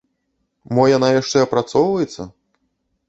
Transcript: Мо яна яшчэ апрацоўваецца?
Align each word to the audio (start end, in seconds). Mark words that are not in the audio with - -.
Мо 0.77 0.85
яна 0.97 1.07
яшчэ 1.21 1.37
апрацоўваецца? 1.49 2.21